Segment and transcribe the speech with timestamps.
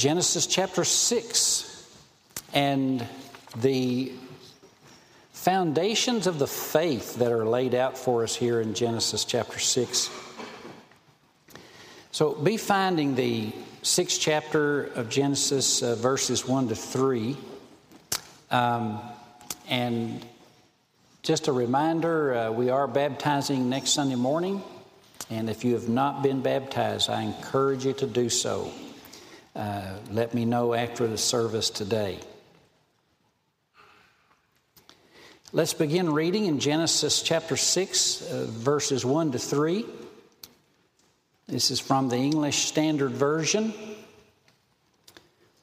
[0.00, 1.86] Genesis chapter 6
[2.54, 3.06] and
[3.58, 4.10] the
[5.32, 10.08] foundations of the faith that are laid out for us here in Genesis chapter 6.
[12.12, 13.52] So be finding the
[13.82, 17.36] sixth chapter of Genesis, uh, verses 1 to 3.
[18.50, 19.02] Um,
[19.68, 20.24] and
[21.22, 24.62] just a reminder uh, we are baptizing next Sunday morning.
[25.28, 28.72] And if you have not been baptized, I encourage you to do so.
[29.60, 32.18] Uh, let me know after the service today.
[35.52, 39.84] Let's begin reading in Genesis chapter 6, uh, verses 1 to 3.
[41.46, 43.74] This is from the English Standard Version.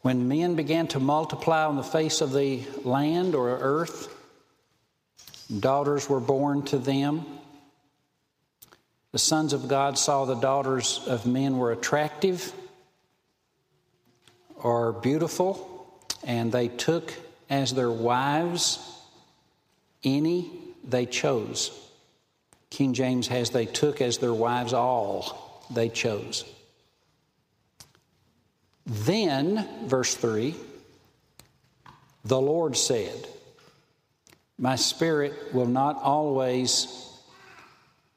[0.03, 4.15] When men began to multiply on the face of the land or earth,
[5.59, 7.25] daughters were born to them.
[9.11, 12.53] The sons of God saw the daughters of men were attractive
[14.61, 17.13] or beautiful, and they took
[17.49, 18.79] as their wives
[20.03, 20.51] any
[20.83, 21.71] they chose.
[22.69, 26.45] King James has they took as their wives all they chose.
[28.85, 30.55] Then, verse 3,
[32.23, 33.27] the Lord said,
[34.57, 37.07] My spirit will not always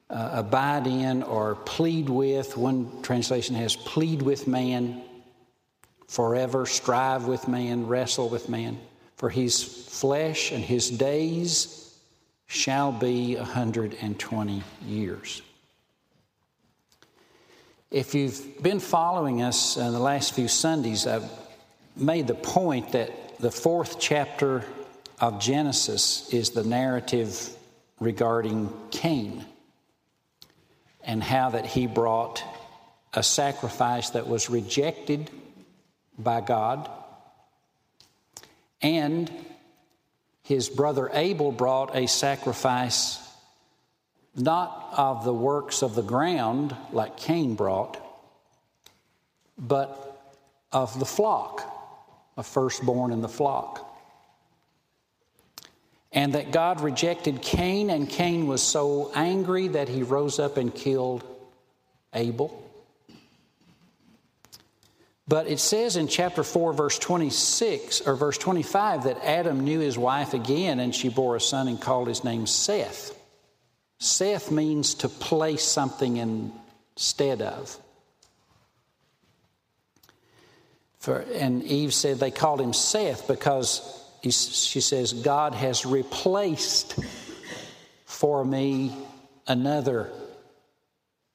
[0.08, 2.56] uh, abide in or plead with.
[2.56, 5.02] One translation has plead with man
[6.10, 8.80] forever, strive with man, wrestle with man.
[9.14, 11.94] For his flesh and his days
[12.48, 15.40] shall be a 120 years.
[17.92, 21.30] If you've been following us in the last few Sundays, I've
[21.94, 24.64] made the point that the fourth chapter
[25.20, 27.50] of Genesis is the narrative
[28.00, 29.44] regarding Cain
[31.04, 32.42] and how that he brought
[33.14, 35.30] a sacrifice that was rejected
[36.22, 36.90] by God.
[38.82, 39.30] And
[40.42, 43.18] his brother Abel brought a sacrifice
[44.34, 47.98] not of the works of the ground like Cain brought,
[49.58, 50.20] but
[50.72, 51.62] of the flock,
[52.36, 53.86] a firstborn in the flock.
[56.12, 60.74] And that God rejected Cain, and Cain was so angry that he rose up and
[60.74, 61.24] killed
[62.12, 62.69] Abel.
[65.30, 69.96] But it says in chapter 4, verse 26, or verse 25, that Adam knew his
[69.96, 73.16] wife again, and she bore a son and called his name Seth.
[74.00, 77.78] Seth means to place something instead of.
[80.98, 86.98] For, and Eve said they called him Seth because he, she says, God has replaced
[88.04, 88.96] for me
[89.46, 90.10] another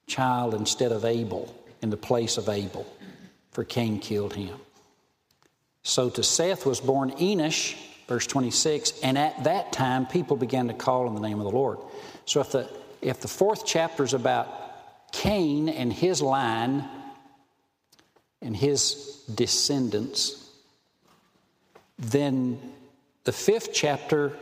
[0.06, 2.86] child instead of Abel, in the place of Abel,
[3.56, 4.60] for Cain killed him.
[5.82, 10.74] So to Seth was born Enosh, verse 26, and at that time people began to
[10.74, 11.78] call on the name of the Lord.
[12.26, 12.70] So if the,
[13.02, 16.84] if the fourth chapter is about Cain and his line
[18.42, 20.50] and his descendants,
[21.98, 22.60] then
[23.24, 24.34] the fifth chapter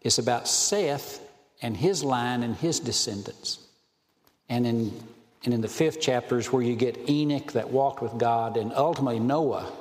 [0.00, 1.20] is about Seth
[1.60, 3.58] and his line and his descendants.
[4.48, 5.02] And in,
[5.46, 8.72] and in the fifth chapter is where you get Enoch that walked with God and
[8.74, 9.72] ultimately Noah,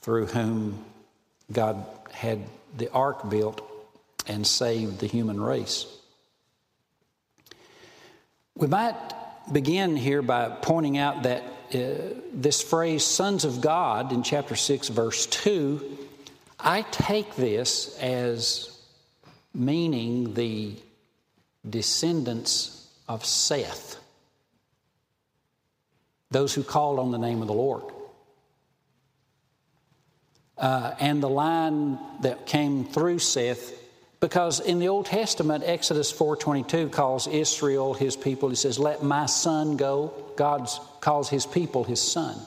[0.00, 0.84] through whom
[1.50, 2.38] God had
[2.76, 3.60] the ark built
[4.28, 5.86] and saved the human race.
[8.54, 8.94] We might
[9.52, 11.42] begin here by pointing out that
[11.74, 15.98] uh, this phrase, sons of God, in chapter 6, verse 2,
[16.60, 18.78] I take this as
[19.52, 20.76] meaning the
[21.68, 23.98] descendants of Seth,
[26.34, 27.84] those who called on the name of the Lord.
[30.58, 33.72] Uh, and the line that came through Seth
[34.24, 38.48] because in the Old Testament, Exodus 4.22 calls Israel his people.
[38.48, 40.14] He says, let my son go.
[40.36, 40.66] God
[41.00, 42.38] calls his people his son.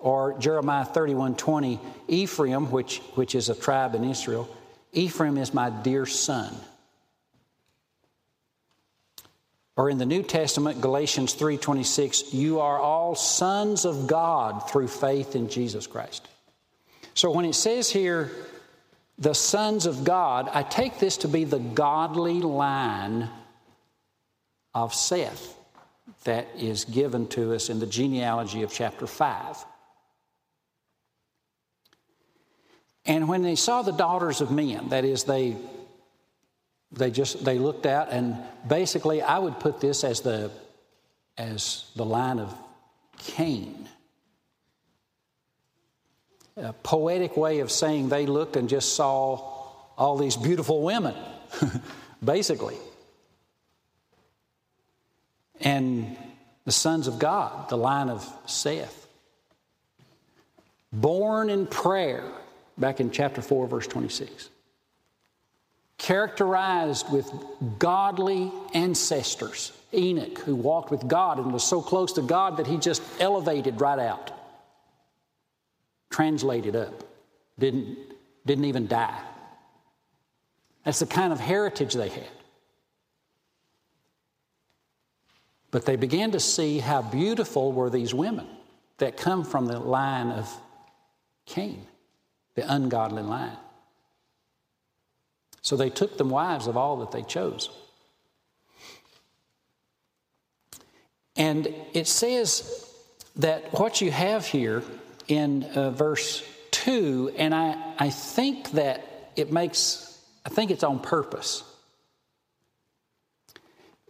[0.00, 1.78] Or Jeremiah 31.20,
[2.08, 4.48] Ephraim, which, which is a tribe in Israel,
[4.92, 6.52] Ephraim is my dear son.
[9.78, 15.36] Or in the New Testament, Galatians 3:26, you are all sons of God through faith
[15.36, 16.26] in Jesus Christ.
[17.14, 18.32] So when it says here,
[19.18, 23.30] the sons of God, I take this to be the godly line
[24.74, 25.56] of Seth
[26.24, 29.64] that is given to us in the genealogy of chapter 5.
[33.06, 35.56] And when they saw the daughters of men, that is, they
[36.92, 38.36] they just they looked out and
[38.66, 40.50] basically I would put this as the
[41.36, 42.54] as the line of
[43.18, 43.88] Cain.
[46.56, 49.58] a poetic way of saying they looked and just saw
[49.96, 51.14] all these beautiful women,
[52.24, 52.76] basically.
[55.60, 56.16] And
[56.64, 59.06] the sons of God, the line of Seth.
[60.92, 62.24] Born in prayer,
[62.76, 64.48] back in chapter 4, verse 26.
[65.98, 67.30] Characterized with
[67.78, 69.72] godly ancestors.
[69.92, 73.80] Enoch, who walked with God and was so close to God that he just elevated
[73.80, 74.30] right out,
[76.10, 77.04] translated up,
[77.58, 77.96] didn't,
[78.44, 79.18] didn't even die.
[80.84, 82.28] That's the kind of heritage they had.
[85.70, 88.46] But they began to see how beautiful were these women
[88.98, 90.50] that come from the line of
[91.46, 91.86] Cain,
[92.54, 93.56] the ungodly line.
[95.62, 97.70] So they took them wives of all that they chose.
[101.36, 102.92] And it says
[103.36, 104.82] that what you have here
[105.28, 110.98] in uh, verse 2, and I, I think that it makes, I think it's on
[110.98, 111.62] purpose.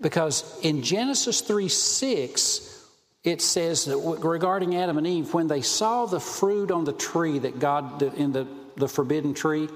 [0.00, 2.86] Because in Genesis 3 6,
[3.24, 7.38] it says that regarding Adam and Eve, when they saw the fruit on the tree
[7.40, 8.46] that God, in the,
[8.76, 9.68] the forbidden tree,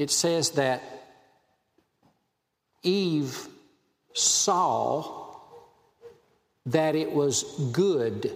[0.00, 0.82] it says that
[2.82, 3.46] Eve
[4.14, 5.26] saw
[6.64, 8.34] that it was good.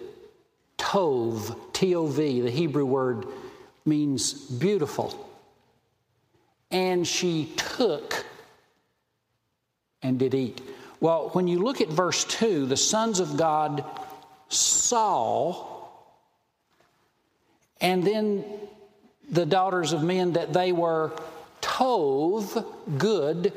[0.77, 3.25] Tov, T O V, the Hebrew word
[3.87, 5.27] means beautiful.
[6.71, 8.27] And she took
[10.03, 10.61] and did eat.
[11.01, 13.87] Well, when you look at verse 2, the sons of God
[14.51, 15.67] saw,
[17.81, 18.45] and then
[19.31, 21.11] the daughters of men that they were
[21.75, 22.65] tov,
[22.99, 23.53] good,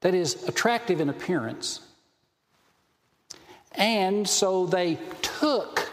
[0.00, 1.80] that is attractive in appearance.
[3.72, 5.90] And so they took,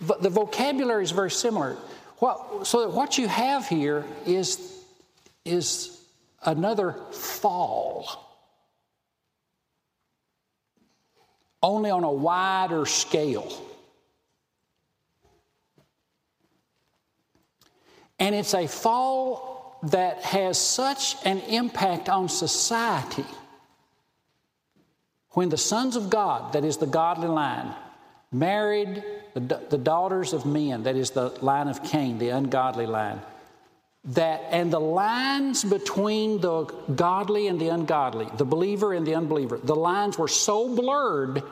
[0.00, 1.76] the vocabulary is very similar.
[2.18, 4.60] What, so what you have here is,
[5.44, 5.98] is
[6.44, 8.06] another fall,
[11.62, 13.50] only on a wider scale.
[18.22, 23.24] And it's a fall that has such an impact on society
[25.30, 27.74] when the sons of God, that is the godly line,
[28.30, 29.02] married
[29.34, 33.20] the, daughters of men, that is the line of Cain, the ungodly line,
[34.04, 39.58] that and the lines between the godly and the ungodly, the believer and the unbeliever,
[39.58, 41.42] the lines were so blurred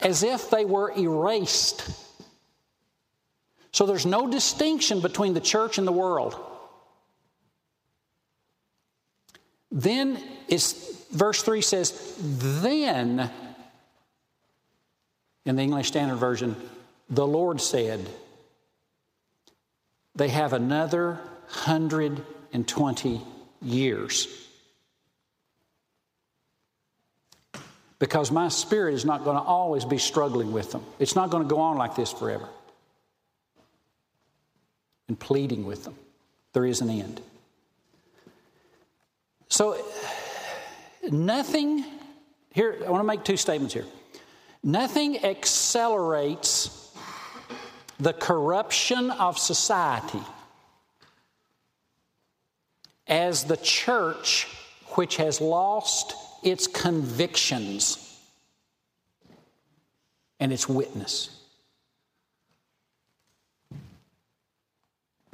[0.00, 2.05] as if they were erased.
[3.76, 6.34] So there's no distinction between the church and the world.
[9.70, 10.18] Then
[11.12, 13.30] verse 3 says, Then,
[15.44, 16.56] in the English Standard Version,
[17.10, 18.00] the Lord said,
[20.14, 21.18] They have another
[21.66, 23.20] 120
[23.60, 24.48] years.
[27.98, 30.82] Because my spirit is not going to always be struggling with them.
[30.98, 32.48] It's not going to go on like this forever.
[35.08, 35.94] And pleading with them.
[36.52, 37.20] There is an end.
[39.48, 39.82] So,
[41.10, 41.84] nothing,
[42.52, 43.84] here, I want to make two statements here.
[44.62, 46.92] Nothing accelerates
[48.00, 50.20] the corruption of society
[53.06, 54.48] as the church
[54.96, 58.18] which has lost its convictions
[60.40, 61.35] and its witness.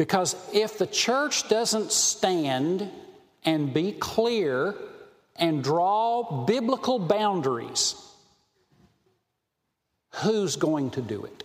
[0.02, 2.90] Because if the church doesn't stand
[3.44, 4.74] and be clear
[5.36, 7.94] and draw biblical boundaries,
[10.10, 11.44] who's going to do it?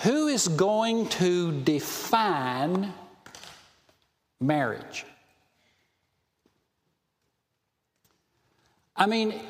[0.00, 2.92] Who is going to define
[4.38, 5.06] marriage?
[8.94, 9.40] I mean,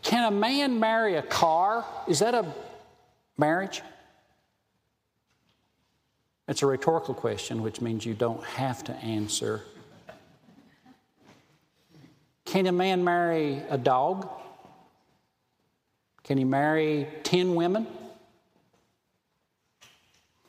[0.00, 1.84] can a man marry a car?
[2.08, 2.46] Is that a
[3.36, 3.82] marriage?
[6.48, 9.62] It's a rhetorical question, which means you don't have to answer.
[12.44, 14.28] Can a man marry a dog?
[16.24, 17.86] Can he marry 10 women?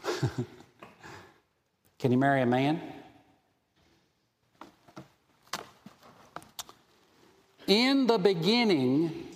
[2.00, 2.82] Can he marry a man?
[7.68, 9.33] In the beginning,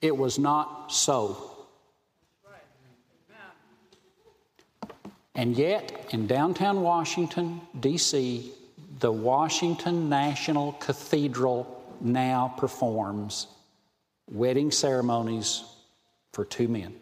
[0.00, 1.46] it was not so.
[5.34, 8.52] And yet, in downtown Washington, D.C.,
[8.98, 13.46] the Washington National Cathedral now performs
[14.30, 15.64] wedding ceremonies
[16.32, 16.94] for two men.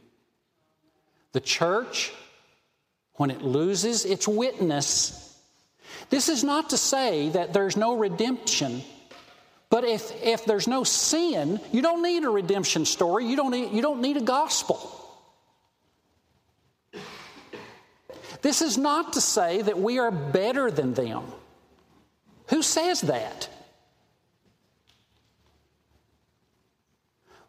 [1.33, 2.13] The church,
[3.15, 5.37] when it loses its witness,
[6.11, 8.83] this is not to say that there's no redemption,
[9.71, 13.73] but if, if there's no sin, you don't need a redemption story, you don't need,
[13.73, 14.95] you don't need a gospel.
[18.41, 21.25] This is not to say that we are better than them.
[22.49, 23.49] Who says that?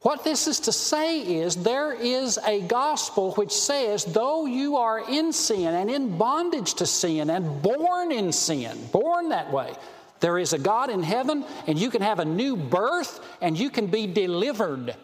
[0.01, 4.99] What this is to say is there is a gospel which says, though you are
[5.09, 9.73] in sin and in bondage to sin and born in sin, born that way,
[10.19, 13.69] there is a God in heaven and you can have a new birth and you
[13.69, 14.95] can be delivered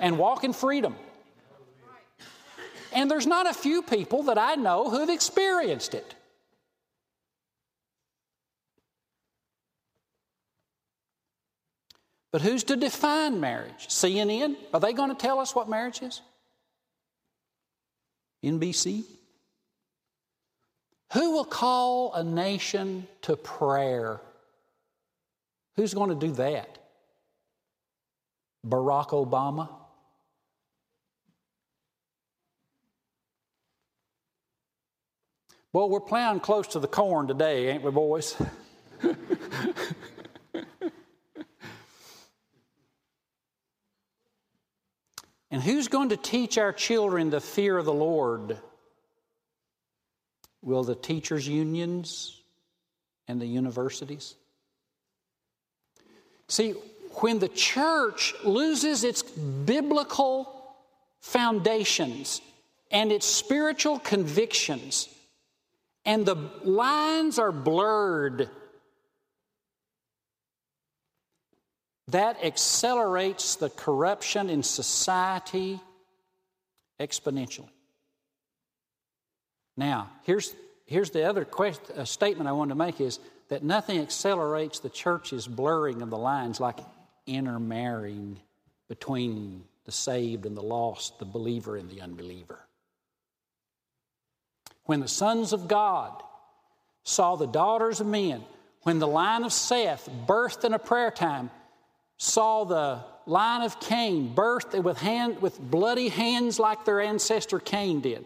[0.00, 0.94] and walk in freedom.
[2.92, 6.14] And there's not a few people that I know who've experienced it.
[12.30, 13.88] But who's to define marriage?
[13.88, 14.56] CNN?
[14.72, 16.20] Are they going to tell us what marriage is?
[18.44, 19.04] NBC?
[21.14, 24.20] Who will call a nation to prayer?
[25.78, 26.76] Who's going to do that?
[28.66, 29.68] Barack Obama?
[35.72, 38.34] Well, we're plowing close to the corn today, ain't we, boys?
[45.50, 48.58] And who's going to teach our children the fear of the Lord?
[50.60, 52.42] Will the teachers' unions
[53.26, 54.34] and the universities?
[56.48, 56.72] See,
[57.20, 60.54] when the church loses its biblical
[61.20, 62.40] foundations
[62.90, 65.08] and its spiritual convictions,
[66.04, 68.48] and the lines are blurred
[72.08, 75.78] That accelerates the corruption in society
[76.98, 77.68] exponentially.
[79.76, 80.54] Now, here's,
[80.86, 84.90] here's the other quest, uh, statement I want to make is that nothing accelerates the
[84.90, 86.78] church's blurring of the lines like
[87.26, 88.38] intermarrying
[88.88, 92.58] between the saved and the lost, the believer and the unbeliever.
[94.84, 96.22] When the sons of God
[97.04, 98.44] saw the daughters of men,
[98.82, 101.50] when the line of Seth birthed in a prayer time,
[102.16, 108.00] saw the line of Cain birthed with, hand, with bloody hands like their ancestor Cain
[108.00, 108.24] did.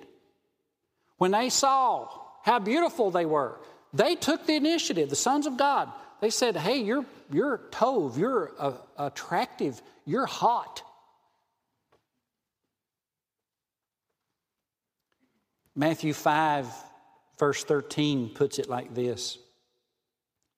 [1.19, 2.09] When they saw
[2.43, 3.59] how beautiful they were,
[3.92, 5.90] they took the initiative, the sons of God.
[6.20, 10.82] They said, Hey, you're, you're Tov, you're uh, attractive, you're hot.
[15.75, 16.66] Matthew 5,
[17.38, 19.38] verse 13 puts it like this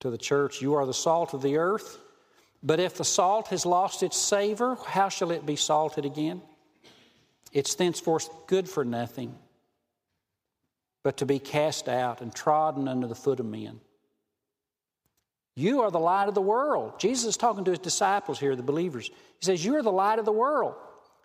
[0.00, 1.98] to the church You are the salt of the earth.
[2.62, 6.40] But if the salt has lost its savor, how shall it be salted again?
[7.52, 9.34] It's thenceforth good for nothing,
[11.04, 13.78] but to be cast out and trodden under the foot of men.
[15.54, 16.99] You are the light of the world.
[16.99, 19.06] Jesus is talking to his disciples here, the believers.
[19.06, 20.75] He says, You are the light of the world.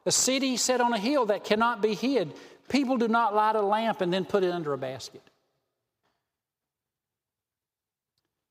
[0.06, 2.34] A city set on a hill that cannot be hid.
[2.68, 5.24] People do not light a lamp and then put it under a basket.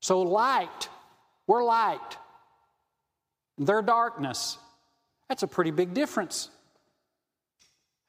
[0.01, 0.89] So, light,
[1.47, 2.17] we're light
[3.57, 4.57] They're darkness.
[5.27, 6.49] That's a pretty big difference.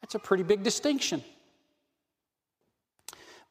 [0.00, 1.22] That's a pretty big distinction.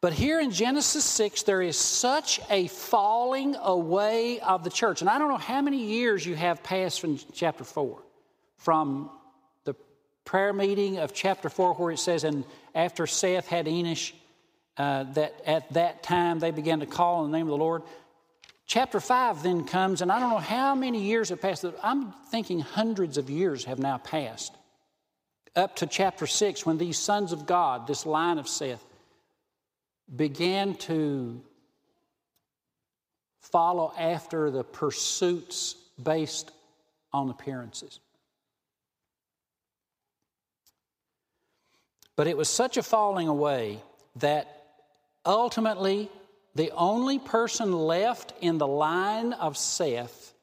[0.01, 5.01] But here in Genesis 6, there is such a falling away of the church.
[5.01, 8.01] And I don't know how many years you have passed from chapter 4,
[8.57, 9.09] from
[9.65, 9.75] the
[10.23, 14.13] prayer meeting of chapter 4, where it says, And after Seth had Enosh,
[14.77, 17.81] uh, that at that time they began to call on the name of the Lord.
[18.65, 21.65] Chapter 5 then comes, and I don't know how many years have passed.
[21.83, 24.55] I'm thinking hundreds of years have now passed.
[25.57, 28.85] Up to chapter 6, when these sons of God, this line of Seth,
[30.15, 31.41] began to
[33.41, 36.51] follow after the pursuits based
[37.11, 37.99] on appearances.
[42.15, 43.81] But it was such a falling away
[44.17, 44.65] that
[45.25, 46.09] ultimately
[46.55, 50.33] the only person left in the line of Seth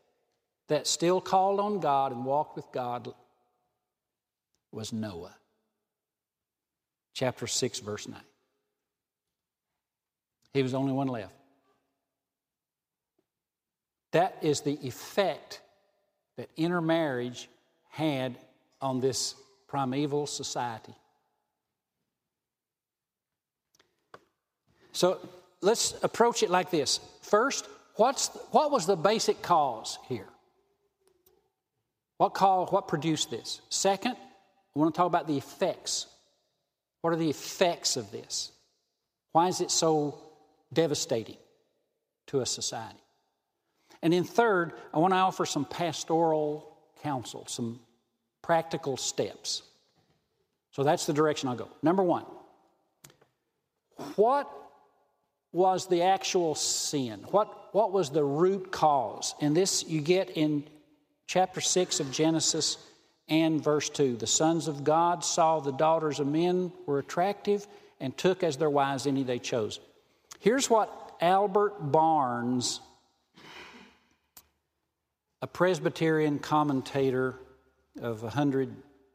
[0.68, 3.12] that still called on God and walked with God
[4.72, 5.34] was Noah.
[7.12, 8.18] Chapter 6, verse 9.
[10.56, 11.34] He was the only one left.
[14.12, 15.60] That is the effect
[16.38, 17.50] that intermarriage
[17.90, 18.38] had
[18.80, 19.34] on this
[19.68, 20.94] primeval society.
[24.92, 25.18] So
[25.60, 27.00] let's approach it like this.
[27.20, 30.28] First, what's, what was the basic cause here?
[32.16, 33.60] What caused, what produced this?
[33.68, 34.16] Second,
[34.74, 36.06] I want to talk about the effects.
[37.02, 38.52] What are the effects of this?
[39.32, 40.22] Why is it so
[40.72, 41.36] devastating
[42.28, 42.98] to a society?
[44.02, 47.80] And then third, I want to offer some pastoral counsel, some
[48.42, 49.62] practical steps.
[50.70, 51.70] So that's the direction I'll go.
[51.82, 52.24] Number one,
[54.16, 54.50] what
[55.52, 57.24] was the actual sin?
[57.30, 59.34] What, what was the root cause?
[59.40, 60.64] And this you get in
[61.26, 62.76] chapter 6 of Genesis
[63.28, 64.16] and verse 2.
[64.16, 67.66] The sons of God saw the daughters of men were attractive
[68.00, 69.80] and took as their wives any they chose.
[70.40, 72.80] Here's what Albert Barnes,
[75.42, 77.34] a Presbyterian commentator
[78.00, 78.74] of a hundred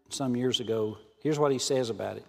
[0.09, 2.25] some years ago, here's what he says about it.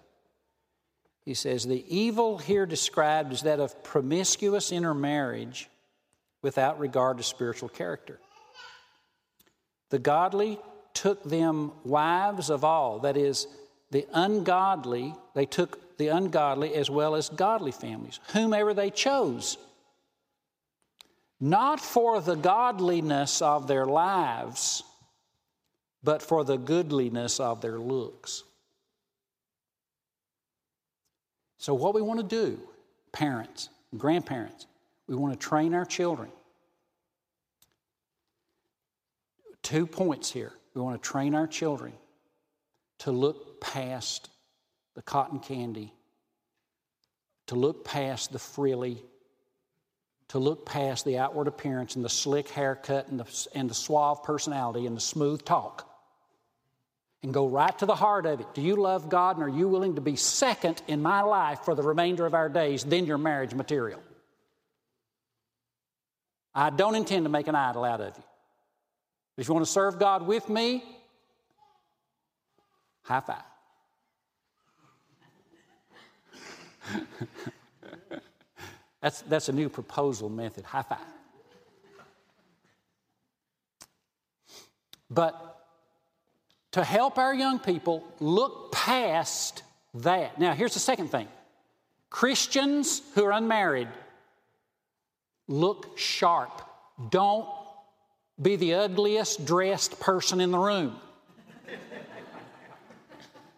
[1.25, 5.69] He says, The evil here described is that of promiscuous intermarriage
[6.41, 8.19] without regard to spiritual character.
[9.89, 10.59] The godly
[10.93, 13.47] took them wives of all, that is,
[13.91, 19.57] the ungodly, they took the ungodly as well as godly families, whomever they chose.
[21.39, 24.83] Not for the godliness of their lives,
[26.03, 28.43] but for the goodliness of their looks.
[31.57, 32.59] So, what we want to do,
[33.11, 34.67] parents, grandparents,
[35.07, 36.29] we want to train our children.
[39.61, 40.51] Two points here.
[40.73, 41.93] We want to train our children
[42.99, 44.29] to look past
[44.95, 45.93] the cotton candy,
[47.47, 49.03] to look past the frilly,
[50.29, 54.23] to look past the outward appearance and the slick haircut and the, and the suave
[54.23, 55.89] personality and the smooth talk
[57.23, 58.53] and go right to the heart of it.
[58.53, 61.73] Do you love God and are you willing to be second in my life for
[61.73, 62.83] the remainder of our days?
[62.83, 64.01] Then your marriage material.
[66.53, 68.23] I don't intend to make an idol out of you.
[69.37, 70.83] If you want to serve God with me,
[73.01, 73.52] high five.
[79.01, 80.99] that's, that's a new proposal method, high five.
[85.09, 85.53] But
[86.71, 89.63] to help our young people look past
[89.95, 90.39] that.
[90.39, 91.27] Now, here's the second thing
[92.09, 93.87] Christians who are unmarried,
[95.47, 96.61] look sharp.
[97.09, 97.47] Don't
[98.41, 100.95] be the ugliest dressed person in the room.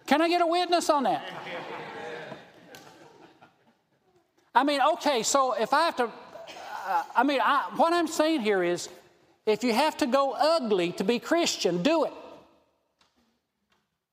[0.06, 1.24] Can I get a witness on that?
[4.56, 8.40] I mean, okay, so if I have to, uh, I mean, I, what I'm saying
[8.40, 8.88] here is
[9.46, 12.14] if you have to go ugly to be Christian, do it.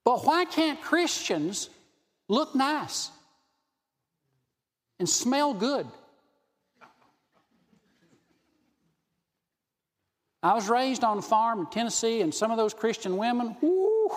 [0.04, 1.70] But why can't Christians
[2.28, 3.10] look nice
[4.98, 5.86] and smell good?
[10.42, 14.10] I was raised on a farm in Tennessee, and some of those Christian women, whoo,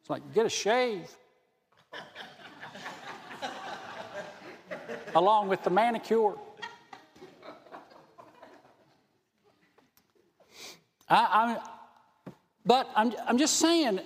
[0.00, 1.08] it's like get a shave.
[5.14, 6.34] Along with the manicure.
[11.08, 11.58] I,
[12.64, 14.00] but I'm, I'm just saying,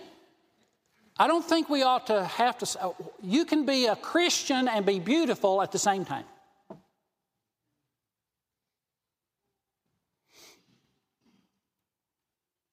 [1.19, 2.81] I don't think we ought to have to.
[2.81, 6.25] Uh, you can be a Christian and be beautiful at the same time.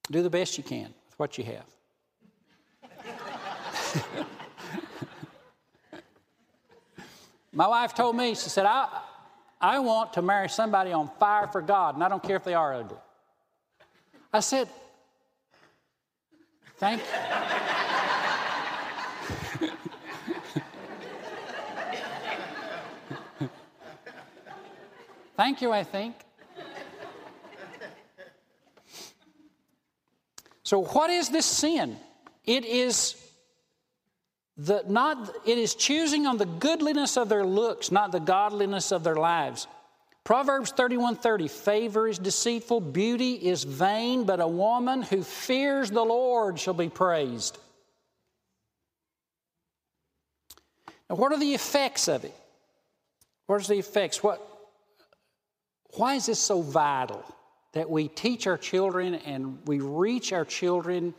[0.10, 1.66] Do the best you can with what you have.
[7.54, 8.88] My wife told me, she said, I,
[9.60, 12.54] I want to marry somebody on fire for God, and I don't care if they
[12.54, 12.98] are ugly.
[14.34, 14.70] I said,
[16.78, 17.08] Thank you.
[25.38, 26.16] Thank you, I think.
[30.64, 31.98] So, what is this sin?
[32.46, 33.21] It is
[34.58, 39.04] the not it is choosing on the goodliness of their looks, not the godliness of
[39.04, 39.68] their lives.
[40.24, 46.60] Proverbs 31:30 favor is deceitful, beauty is vain, but a woman who fears the Lord
[46.60, 47.58] shall be praised.
[51.10, 52.36] Now, what are the effects of it?
[53.48, 54.24] What are the effects?
[54.24, 54.48] What,
[55.96, 57.26] why is this so vital
[57.74, 61.14] that we teach our children and we reach our children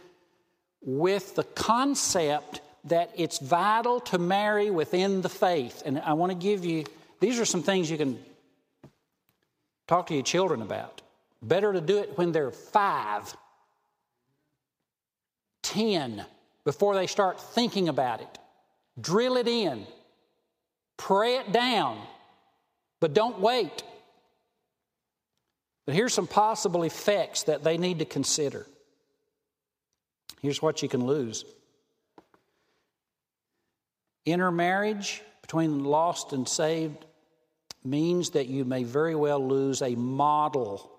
[0.80, 5.82] with the concept that it's vital to marry within the faith?
[5.84, 6.84] And I want to give you,
[7.20, 8.18] these are some things you can
[9.86, 11.02] talk to your children about.
[11.42, 13.34] Better to do it when they're five,
[15.62, 16.24] ten,
[16.64, 18.38] before they start thinking about it.
[19.00, 19.86] Drill it in,
[20.96, 21.98] pray it down,
[23.00, 23.82] but don't wait.
[25.86, 28.66] But here's some possible effects that they need to consider.
[30.40, 31.44] Here's what you can lose
[34.24, 37.04] intermarriage between lost and saved
[37.84, 40.90] means that you may very well lose a model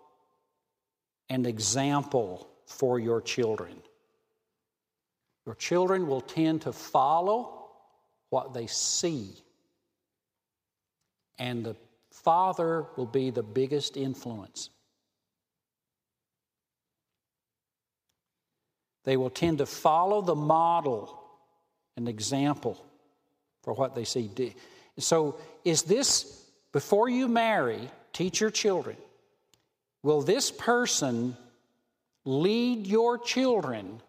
[1.29, 3.75] and example for your children.
[5.45, 7.69] Your children will tend to follow
[8.29, 9.31] what they see,
[11.37, 11.75] and the
[12.11, 14.69] father will be the biggest influence.
[19.03, 21.19] They will tend to follow the model
[21.97, 22.83] and example
[23.63, 24.29] for what they see.
[24.99, 28.97] So, is this, before you marry, teach your children,
[30.03, 31.35] will this person
[32.25, 34.01] lead your children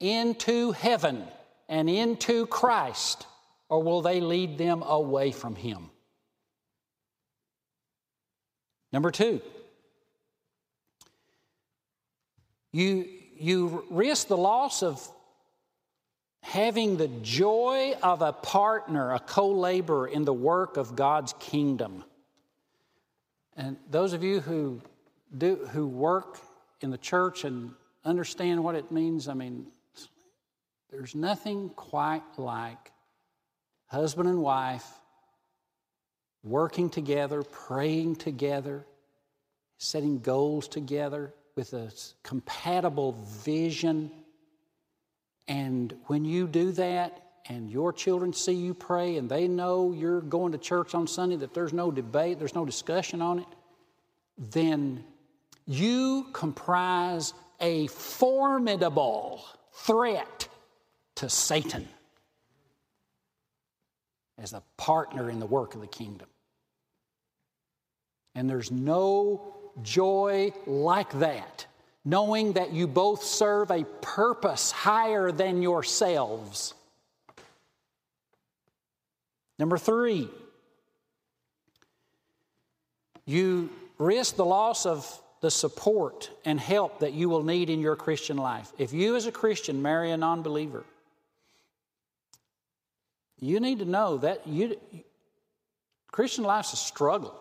[0.00, 1.22] into heaven
[1.68, 3.26] and into Christ,
[3.68, 5.90] or will they lead them away from Him?
[8.92, 9.40] Number two,
[12.72, 15.06] you, you risk the loss of
[16.46, 22.04] having the joy of a partner, a co laborer in the work of God's kingdom.
[23.56, 24.80] And those of you who,
[25.36, 26.38] do, who work
[26.80, 27.72] in the church and
[28.04, 29.66] understand what it means, I mean,
[30.90, 32.92] there's nothing quite like
[33.86, 34.86] husband and wife
[36.44, 38.86] working together, praying together,
[39.78, 41.90] setting goals together with a
[42.22, 44.12] compatible vision.
[45.48, 50.20] And when you do that, and your children see you pray, and they know you're
[50.20, 53.46] going to church on Sunday, that there's no debate, there's no discussion on it,
[54.36, 55.04] then
[55.64, 60.48] you comprise a formidable threat
[61.16, 61.88] to Satan
[64.38, 66.28] as a partner in the work of the kingdom.
[68.34, 71.66] And there's no joy like that,
[72.06, 76.72] knowing that you both serve a purpose higher than yourselves.
[79.58, 80.28] Number three,
[83.24, 87.96] you risk the loss of the support and help that you will need in your
[87.96, 88.72] Christian life.
[88.78, 90.84] If you, as a Christian, marry a non believer,
[93.40, 94.76] you need to know that you,
[96.12, 97.34] Christian life's a struggle.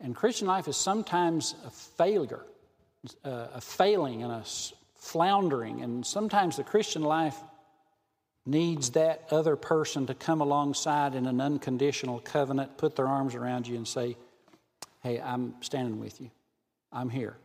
[0.00, 2.44] And Christian life is sometimes a failure,
[3.24, 4.44] a failing and a
[4.96, 5.82] floundering.
[5.82, 7.36] And sometimes the Christian life
[8.46, 13.66] needs that other person to come alongside in an unconditional covenant, put their arms around
[13.66, 14.16] you, and say,
[15.02, 16.30] Hey, I'm standing with you.
[16.90, 17.36] I'm here.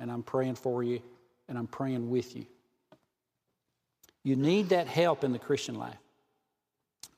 [0.00, 1.00] And I'm praying for you,
[1.48, 2.46] and I'm praying with you.
[4.24, 5.96] You need that help in the Christian life.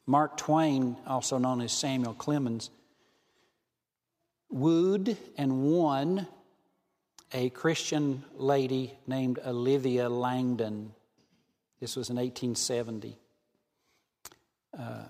[0.06, 2.70] Mark Twain, also known as Samuel Clemens,
[4.50, 6.26] wooed and won
[7.34, 10.92] a Christian lady named Olivia Langdon.
[11.80, 13.18] This was in 1870.
[14.78, 15.02] Uh,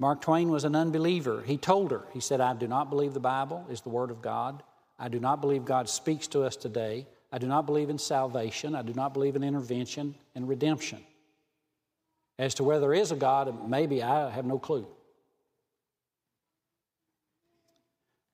[0.00, 1.42] Mark Twain was an unbeliever.
[1.42, 4.20] He told her, he said, I do not believe the Bible is the Word of
[4.20, 4.62] God.
[4.98, 7.06] I do not believe God speaks to us today.
[7.30, 8.74] I do not believe in salvation.
[8.74, 10.98] I do not believe in intervention and redemption.
[12.40, 14.86] As to whether there is a God, maybe I have no clue.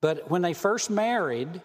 [0.00, 1.61] But when they first married,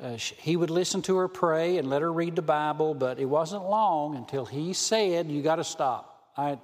[0.00, 3.24] uh, he would listen to her pray and let her read the Bible, but it
[3.24, 6.30] wasn't long until he said, You got to stop.
[6.36, 6.58] I,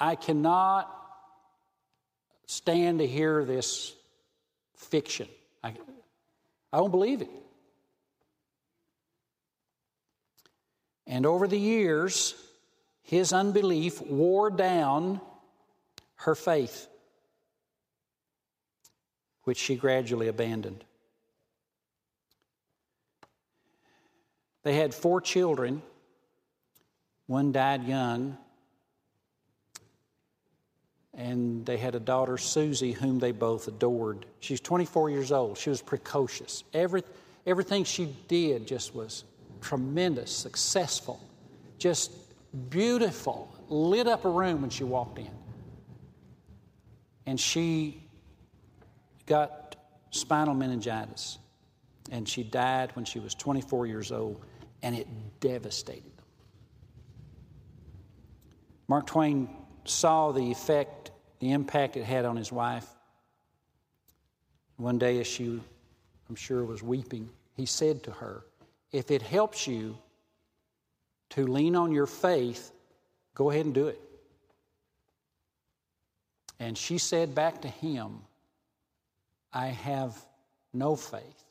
[0.00, 0.90] I cannot
[2.46, 3.94] stand to hear this
[4.74, 5.28] fiction.
[5.62, 5.74] I,
[6.72, 7.30] I don't believe it.
[11.06, 12.34] And over the years,
[13.02, 15.20] his unbelief wore down
[16.16, 16.88] her faith,
[19.44, 20.84] which she gradually abandoned.
[24.66, 25.80] They had four children.
[27.28, 28.36] One died young.
[31.14, 34.26] And they had a daughter, Susie, whom they both adored.
[34.40, 35.56] She's 24 years old.
[35.56, 36.64] She was precocious.
[36.74, 37.04] Every,
[37.46, 39.22] everything she did just was
[39.60, 41.20] tremendous, successful,
[41.78, 42.10] just
[42.68, 45.30] beautiful, lit up a room when she walked in.
[47.24, 48.02] And she
[49.26, 49.76] got
[50.10, 51.38] spinal meningitis,
[52.10, 54.44] and she died when she was 24 years old,
[54.86, 55.08] and it
[55.40, 56.24] devastated them.
[58.86, 59.48] Mark Twain
[59.84, 62.86] saw the effect, the impact it had on his wife.
[64.76, 65.60] One day, as she,
[66.28, 68.44] I'm sure, was weeping, he said to her,
[68.92, 69.98] if it helps you
[71.30, 72.70] to lean on your faith,
[73.34, 74.00] go ahead and do it.
[76.60, 78.20] And she said back to him,
[79.52, 80.16] I have
[80.72, 81.44] no faith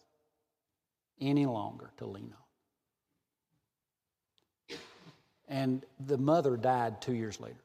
[1.19, 2.44] any longer to lean on.
[5.47, 7.55] And the mother died two years later.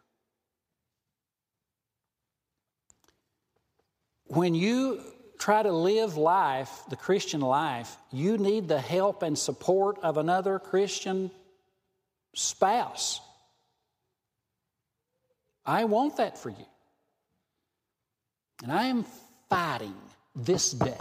[4.27, 5.01] When you
[5.39, 10.59] try to live life, the Christian life, you need the help and support of another
[10.59, 11.31] Christian
[12.35, 13.21] spouse.
[15.65, 16.67] I want that for you.
[18.63, 19.05] And I am
[19.49, 19.95] fighting
[20.37, 20.97] this day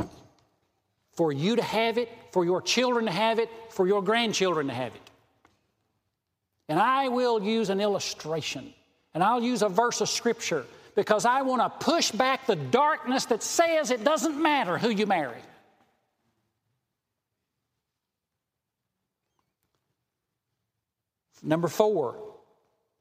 [1.13, 4.73] for you to have it, for your children to have it, for your grandchildren to
[4.73, 5.08] have it.
[6.69, 8.73] And I will use an illustration,
[9.13, 13.25] and I'll use a verse of Scripture because I want to push back the darkness
[13.25, 15.41] that says it doesn't matter who you marry.
[21.41, 22.17] Number four,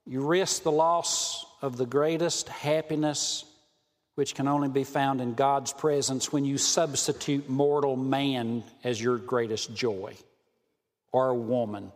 [0.07, 3.45] you risk the loss of the greatest happiness
[4.15, 9.19] which can only be found in God's presence when you substitute mortal man as your
[9.19, 10.15] greatest joy
[11.13, 11.93] or woman.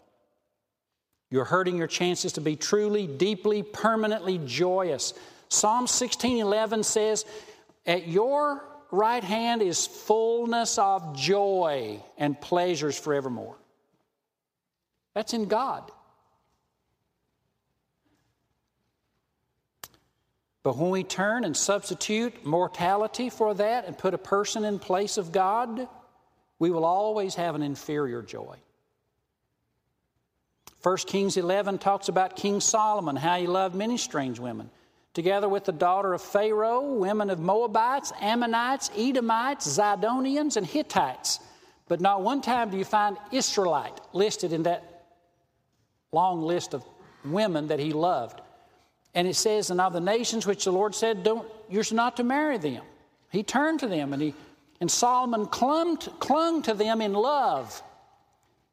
[1.32, 5.14] You're hurting your chances to be truly, deeply, permanently joyous.
[5.48, 7.24] Psalm 16:11 says,
[7.86, 13.56] "At your right hand is fullness of joy and pleasures forevermore."
[15.14, 15.90] That's in God.
[20.62, 25.16] But when we turn and substitute mortality for that and put a person in place
[25.16, 25.88] of God,
[26.58, 28.60] we will always have an inferior joy.
[30.82, 34.70] 1 Kings 11 talks about King Solomon, how he loved many strange women,
[35.14, 41.38] together with the daughter of Pharaoh, women of Moabites, Ammonites, Edomites, Zidonians, and Hittites.
[41.88, 44.92] But not one time do you find Israelite listed in that
[46.10, 46.84] long list of
[47.24, 48.40] women that he loved.
[49.14, 52.24] And it says, And of the nations which the Lord said, Don't you're not to
[52.24, 52.82] marry them.
[53.30, 54.34] He turned to them and he
[54.80, 57.82] and Solomon clung to, clung to them in love.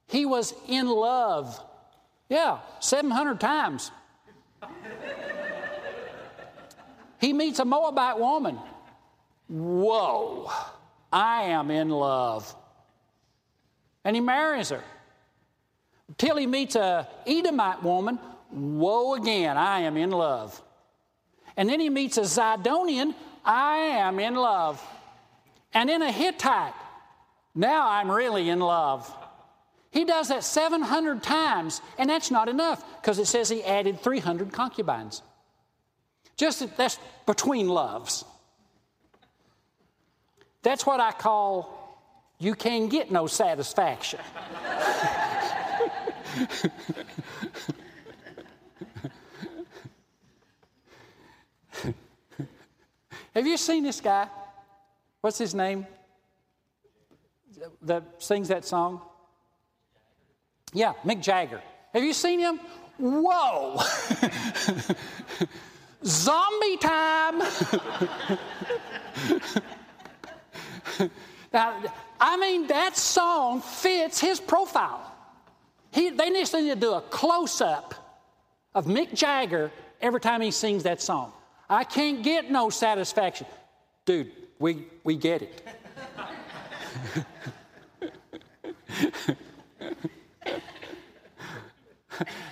[0.07, 1.63] He was in love.
[2.29, 3.91] Yeah, 700 times.
[7.19, 8.59] he meets a Moabite woman.
[9.47, 10.51] Whoa,
[11.11, 12.55] I am in love.
[14.05, 14.83] And he marries her.
[16.17, 18.19] Till he meets a Edomite woman.
[18.51, 20.61] Whoa again, I am in love.
[21.57, 23.13] And then he meets a Zidonian,
[23.43, 24.81] I am in love.
[25.73, 26.73] And then a Hittite,
[27.53, 29.13] now I'm really in love.
[29.91, 34.51] He does that 700 times, and that's not enough because it says he added 300
[34.51, 35.23] concubines.
[36.37, 38.23] Just that's between loves.
[40.61, 41.79] That's what I call
[42.37, 44.19] you can't get no satisfaction.
[53.35, 54.27] Have you seen this guy?
[55.21, 55.85] What's his name?
[57.81, 59.01] That sings that song?
[60.73, 61.61] Yeah, Mick Jagger.
[61.93, 62.59] Have you seen him?
[62.97, 63.75] Whoa!
[66.05, 67.39] Zombie time!
[71.53, 71.81] now,
[72.19, 75.15] I mean, that song fits his profile.
[75.91, 77.95] He, they need to do a close up
[78.75, 81.31] of Mick Jagger every time he sings that song.
[81.69, 83.47] I can't get no satisfaction.
[84.05, 85.67] Dude, we, we get it.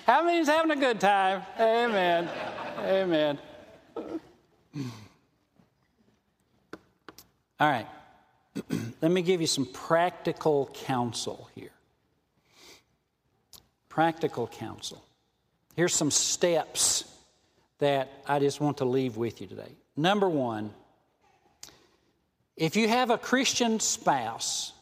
[0.06, 1.42] How many's having a good time?
[1.58, 2.28] Amen.
[2.80, 3.38] Amen.
[7.60, 7.86] All right.
[9.02, 11.70] Let me give you some practical counsel here.
[13.88, 15.02] Practical counsel.
[15.76, 17.04] Here's some steps
[17.78, 19.72] that I just want to leave with you today.
[19.96, 20.70] Number one,
[22.56, 24.72] if you have a Christian spouse,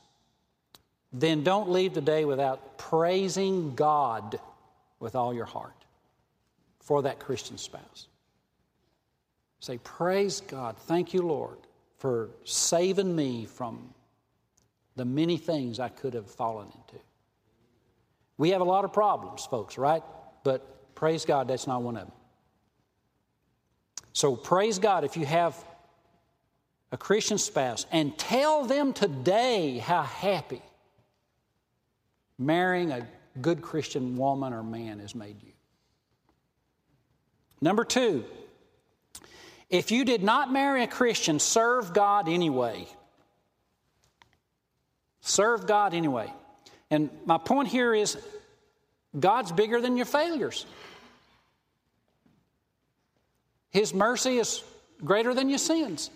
[1.12, 4.38] then don't leave today without praising God
[5.00, 5.85] with all your heart
[6.80, 8.09] for that Christian spouse.
[9.61, 10.76] Say, Praise God.
[10.76, 11.59] Thank you, Lord,
[11.98, 13.92] for saving me from
[14.96, 17.02] the many things I could have fallen into.
[18.38, 20.02] We have a lot of problems, folks, right?
[20.44, 22.12] But praise God, that's not one of them.
[24.12, 25.62] So praise God if you have
[26.92, 30.62] a Christian spouse and tell them today how happy
[32.38, 33.06] marrying a
[33.40, 35.53] good Christian woman or man has made you.
[37.61, 38.25] Number two,
[39.68, 42.87] if you did not marry a Christian, serve God anyway.
[45.20, 46.33] Serve God anyway.
[46.90, 48.16] And my point here is
[49.18, 50.66] God's bigger than your failures.
[53.70, 54.62] His mercy is
[55.05, 56.11] greater than your sins.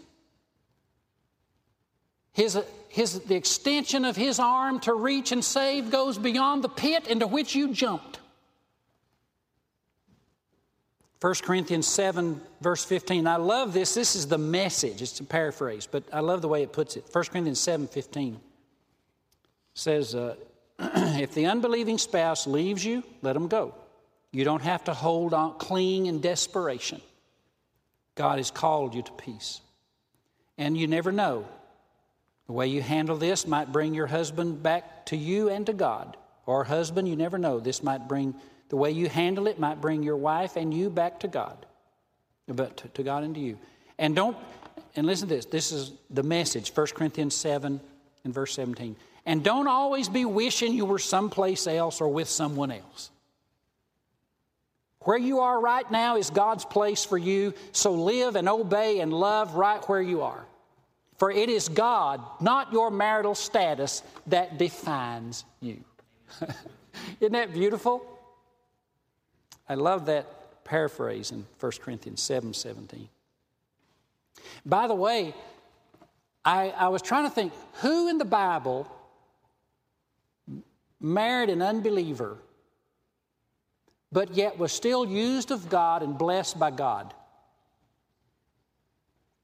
[2.33, 7.07] His, his, the extension of his arm to reach and save goes beyond the pit
[7.09, 8.21] into which you jumped.
[11.21, 13.27] 1 Corinthians 7, verse 15.
[13.27, 13.95] I love this.
[13.95, 15.03] This is the message.
[15.03, 17.05] It's a paraphrase, but I love the way it puts it.
[17.13, 18.41] 1 Corinthians 7, 15
[19.75, 20.35] says, uh,
[20.79, 23.75] If the unbelieving spouse leaves you, let him go.
[24.33, 27.03] You don't have to hold on, cling in desperation.
[28.15, 29.61] God has called you to peace.
[30.57, 31.47] And you never know.
[32.51, 36.17] The way you handle this might bring your husband back to you and to God.
[36.47, 37.61] Or, husband, you never know.
[37.61, 38.35] This might bring
[38.71, 41.65] the way you handle it might bring your wife and you back to God,
[42.49, 43.57] but to, God and to you.
[44.01, 44.37] And don't,
[44.97, 47.81] and listen to this this is the message, 1 Corinthians 7
[48.25, 48.97] and verse 17.
[49.27, 53.13] And don't always be wishing you were someplace else or with someone else.
[55.03, 59.13] Where you are right now is God's place for you, so live and obey and
[59.13, 60.45] love right where you are.
[61.21, 65.85] For it is God, not your marital status, that defines you.
[67.21, 68.05] Isn't that beautiful?
[69.69, 73.07] I love that paraphrase in 1 Corinthians 7 17.
[74.65, 75.35] By the way,
[76.43, 77.53] I, I was trying to think
[77.83, 78.91] who in the Bible
[81.01, 82.39] married an unbeliever
[84.13, 87.15] but yet was still used of God and blessed by God?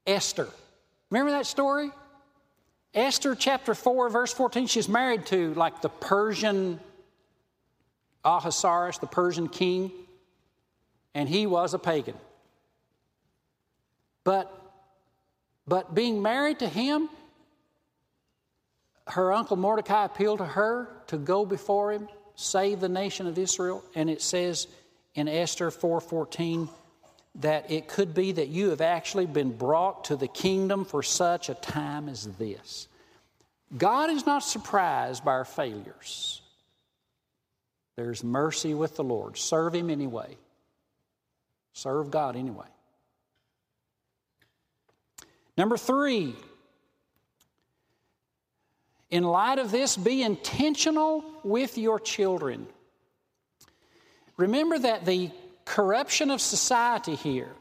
[0.05, 0.49] Esther.
[1.09, 1.91] Remember that story?
[2.93, 6.79] Esther chapter 4, verse 14, she's married to like the Persian
[8.23, 9.91] Ahasuerus, the Persian king
[11.17, 12.13] and he was a pagan.
[14.23, 14.55] But,
[15.67, 17.09] but being married to him,
[19.07, 23.83] her uncle Mordecai appealed to her to go before him, save the nation of Israel,
[23.95, 24.67] and it says
[25.15, 26.69] in Esther 4:14
[27.35, 31.49] that it could be that you have actually been brought to the kingdom for such
[31.49, 32.87] a time as this.
[33.75, 36.41] God is not surprised by our failures.
[37.95, 39.37] There's mercy with the Lord.
[39.37, 40.37] Serve Him anyway.
[41.73, 42.65] Serve God anyway.
[45.57, 46.35] Number three,
[49.09, 52.67] in light of this, be intentional with your children.
[54.37, 55.31] Remember that the
[55.67, 57.51] corruption of society here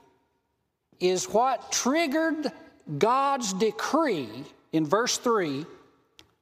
[1.01, 2.51] is what triggered
[2.99, 4.29] God's decree
[4.73, 5.67] in verse 3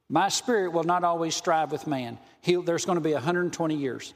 [0.09, 2.17] My spirit will not always strive with man.
[2.41, 4.13] He'll, there's going to be 120 years.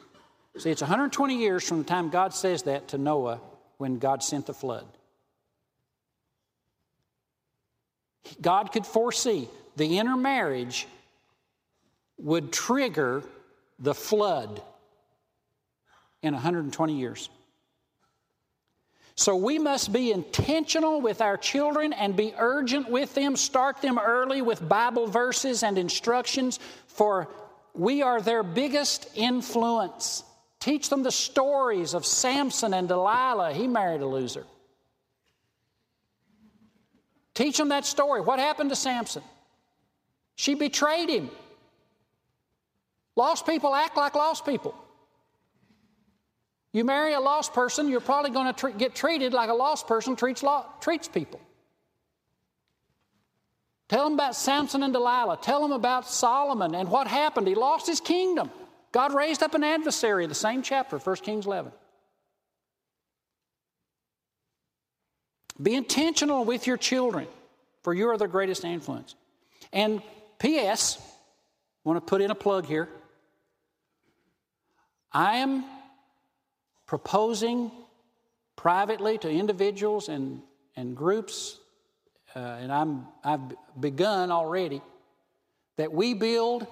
[0.57, 3.41] See, it's 120 years from the time God says that to Noah
[3.77, 4.85] when God sent the flood.
[8.39, 10.87] God could foresee the intermarriage
[12.17, 13.23] would trigger
[13.79, 14.61] the flood
[16.21, 17.29] in 120 years.
[19.19, 23.35] So we must be intentional with our children and be urgent with them.
[23.35, 27.27] Start them early with Bible verses and instructions, for
[27.73, 30.23] we are their biggest influence.
[30.61, 33.51] Teach them the stories of Samson and Delilah.
[33.51, 34.45] He married a loser.
[37.33, 38.21] Teach them that story.
[38.21, 39.23] What happened to Samson?
[40.37, 41.29] She betrayed him.
[43.17, 44.73] Lost people act like lost people.
[46.71, 49.87] You marry a lost person, you're probably going to tr- get treated like a lost
[49.87, 51.41] person treats, lo- treats people.
[53.87, 55.39] Tell them about Samson and Delilah.
[55.41, 57.47] Tell them about Solomon and what happened.
[57.47, 58.51] He lost his kingdom.
[58.91, 61.71] God raised up an adversary, the same chapter, 1 Kings 11.
[65.61, 67.27] Be intentional with your children,
[67.83, 69.15] for you are their greatest influence.
[69.73, 70.03] And
[70.37, 72.87] P.S., I want to put in a plug here.
[75.11, 75.65] I am
[76.89, 77.69] proposing
[78.55, 80.41] privately to individuals and,
[80.75, 81.59] and groups,
[82.35, 83.41] uh, and I'm, I've
[83.79, 84.81] begun already,
[85.77, 86.65] that we build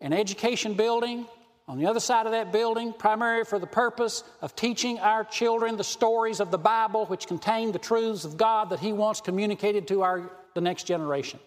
[0.00, 1.26] an education building
[1.68, 5.76] on the other side of that building, primarily for the purpose of teaching our children
[5.76, 9.86] the stories of the Bible, which contain the truths of God that He wants communicated
[9.88, 11.40] to our, the next generation.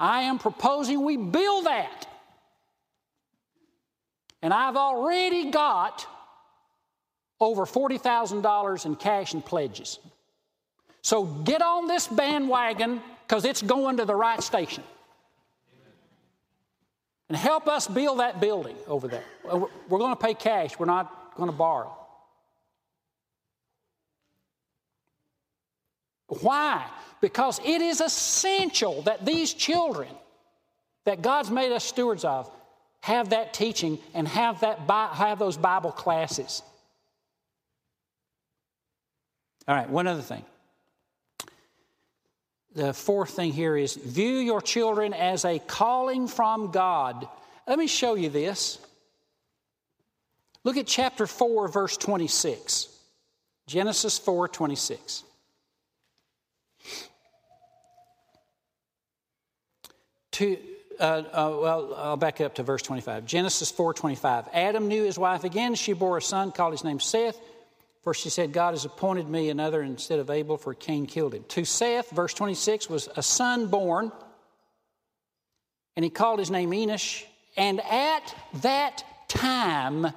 [0.00, 2.06] I am proposing we build that.
[4.40, 6.06] And I've already got
[7.42, 9.98] over $40,000 in cash and pledges.
[11.02, 14.84] So get on this bandwagon because it's going to the right station
[17.28, 19.24] and help us build that building over there.
[19.48, 21.96] Uh, we're going to pay cash, we're not going to borrow.
[26.40, 26.86] Why?
[27.20, 30.08] Because it is essential that these children
[31.04, 32.50] that God's made us stewards of
[33.00, 34.78] have that teaching and have, that,
[35.14, 36.62] have those Bible classes.
[39.68, 40.44] All right, one other thing.
[42.74, 47.28] the fourth thing here is view your children as a calling from God.
[47.66, 48.78] Let me show you this.
[50.64, 52.88] Look at chapter 4, verse 26.
[53.66, 55.24] Genesis 4 26.
[60.32, 60.58] To,
[60.98, 63.26] uh, uh, well, I'll back up to verse 25.
[63.26, 64.48] Genesis 4 25.
[64.52, 65.74] Adam knew his wife again.
[65.74, 67.38] She bore a son, called his name Seth.
[68.02, 71.44] For she said, God has appointed me another instead of Abel, for Cain killed him.
[71.48, 74.10] To Seth, verse 26, was a son born,
[75.96, 77.24] and he called his name Enosh.
[77.56, 80.08] And at that time,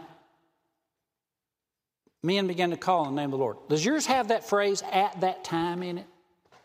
[2.23, 3.57] men began to call on the name of the Lord.
[3.69, 6.07] Does yours have that phrase, at that time, in it?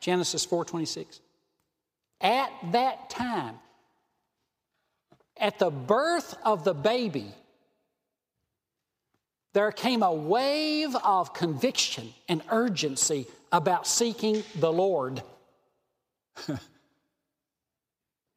[0.00, 1.20] Genesis 4.26.
[2.22, 3.58] At that time.
[5.36, 7.34] At the birth of the baby,
[9.52, 15.22] there came a wave of conviction and urgency about seeking the Lord.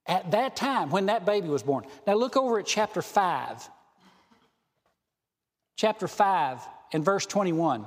[0.07, 1.85] at that time, when that baby was born.
[2.07, 3.69] Now look over at chapter 5.
[5.75, 6.59] Chapter 5
[6.93, 7.85] and verse 21.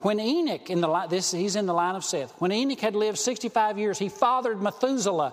[0.00, 2.34] When Enoch, in the this he's in the line of Seth.
[2.38, 5.32] When Enoch had lived 65 years, he fathered Methuselah.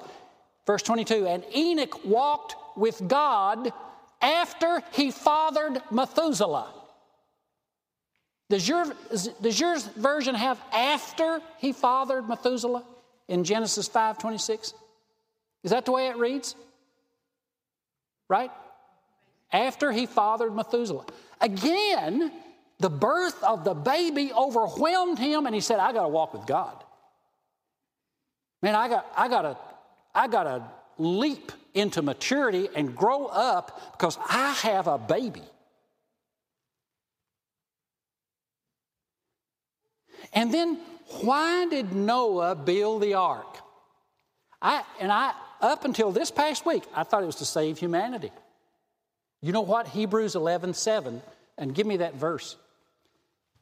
[0.65, 1.27] Verse 22.
[1.27, 3.73] And Enoch walked with God
[4.21, 6.80] after he fathered Methuselah.
[8.52, 8.84] Does your,
[9.41, 12.84] does your version have after he fathered Methuselah
[13.30, 14.74] in Genesis 5 26?
[15.64, 16.56] Is that the way it reads?
[18.28, 18.52] Right?
[19.54, 21.06] After he fathered Methuselah.
[21.39, 22.30] Again,
[22.80, 26.45] the birth of the baby overwhelmed him and he said, I got to walk with
[26.45, 26.76] God.
[28.62, 29.58] Man, I got, I got to,
[30.14, 30.64] I got to
[30.97, 35.43] leap into maturity and grow up because I have a baby.
[40.34, 40.79] And then
[41.21, 43.57] why did Noah build the ark?
[44.61, 48.32] I, and I, up until this past week, I thought it was to save humanity.
[49.41, 49.88] You know what?
[49.88, 51.21] Hebrews 11 7,
[51.57, 52.57] and give me that verse,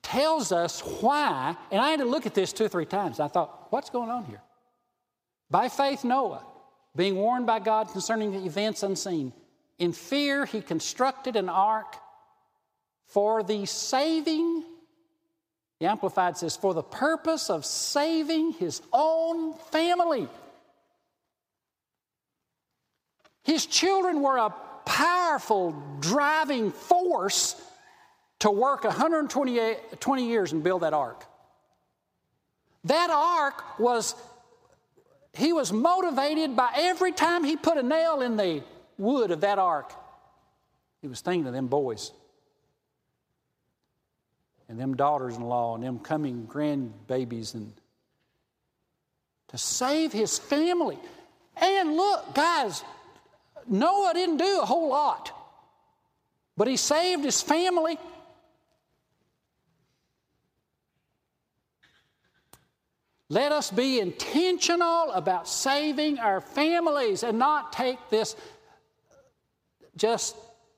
[0.04, 3.20] tells us why, and I had to look at this two or three times.
[3.20, 4.42] I thought, what's going on here?
[5.50, 6.44] By faith, Noah,
[6.96, 9.34] being warned by God concerning the events unseen,
[9.78, 11.96] in fear he constructed an ark
[13.08, 14.64] for the saving
[15.80, 20.28] the Amplified says, for the purpose of saving his own family.
[23.44, 24.54] His children were a
[24.86, 25.72] powerful
[26.02, 27.56] driving force
[28.40, 31.24] to work 120 years and build that ark.
[32.86, 34.16] That ark was,
[35.34, 38.64] he was motivated by every time he put a nail in the
[38.98, 39.94] wood of that ark,
[41.02, 42.12] he was thinking of them boys
[44.70, 47.74] and them daughters in law and them coming grandbabies and
[49.50, 50.98] to save his family.
[51.58, 52.84] And look, guys,
[53.68, 55.32] Noah didn't do a whole lot,
[56.56, 57.98] but he saved his family.
[63.28, 68.36] Let us be intentional about saving our families and not take this
[69.96, 70.36] just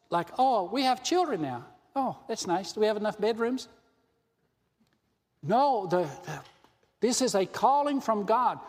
[0.09, 1.65] like, oh, we have children now.
[1.95, 2.71] Oh, that's nice.
[2.71, 3.67] Do we have enough bedrooms?
[5.43, 6.39] No, the, the,
[6.99, 8.59] this is a calling from God.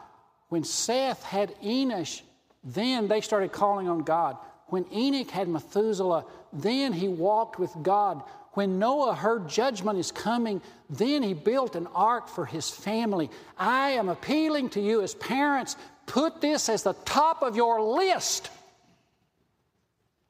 [0.49, 2.23] When Seth had Enosh,
[2.65, 4.37] then they started calling on God.
[4.67, 8.23] When Enoch had Methuselah, then he walked with God.
[8.53, 10.61] When Noah heard judgment is coming,
[10.91, 13.31] then he built an ark for his family.
[13.59, 18.51] I am appealing to you as parents, put this as the top of your list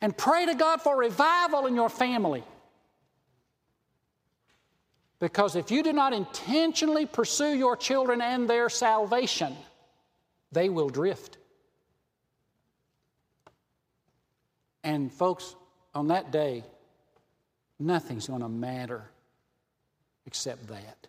[0.01, 2.45] and pray to God for revival in your family.
[5.23, 9.55] Because if you do not intentionally pursue your children and their salvation,
[10.51, 11.39] they will drift.
[14.83, 15.55] And, folks,
[15.95, 16.65] on that day,
[17.79, 19.05] nothing's going to matter
[20.27, 21.07] except that.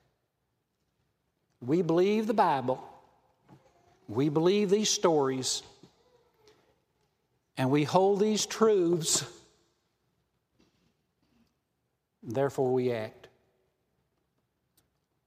[1.59, 2.87] We believe the Bible,
[4.07, 5.63] we believe these stories,
[7.57, 9.25] and we hold these truths,
[12.21, 13.22] therefore we act.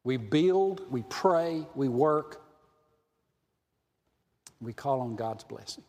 [0.07, 2.40] We build, we pray, we work,
[4.61, 5.82] we call on God's blessing.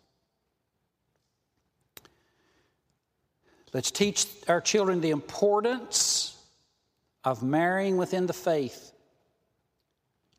[3.74, 6.36] Let's teach our children the importance
[7.24, 8.92] of marrying within the faith.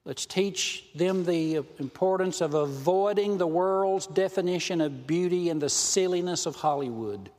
[0.05, 6.47] Let's teach them the importance of avoiding the world's definition of beauty and the silliness
[6.47, 7.31] of Hollywood.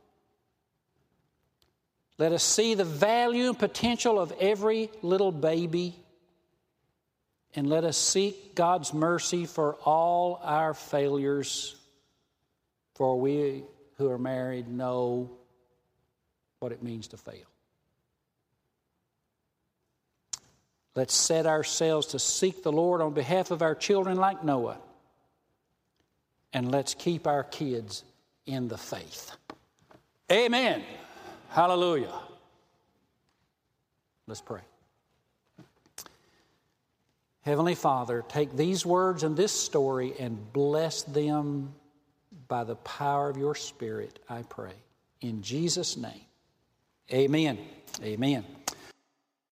[2.16, 5.96] Let us see the value and potential of every little baby
[7.54, 11.74] And let us seek God's mercy for all our failures,
[12.94, 13.64] for we
[13.96, 15.30] who are married know
[16.60, 17.46] what it means to fail.
[20.94, 24.78] Let's set ourselves to seek the Lord on behalf of our children like Noah.
[26.52, 28.04] And let's keep our kids
[28.46, 29.32] in the faith.
[30.30, 30.82] Amen.
[31.48, 32.12] Hallelujah.
[34.26, 34.60] Let's pray.
[37.50, 41.74] Heavenly Father, take these words and this story and bless them
[42.46, 44.70] by the power of your Spirit, I pray.
[45.20, 46.20] In Jesus' name,
[47.12, 47.58] amen.
[48.04, 48.44] Amen.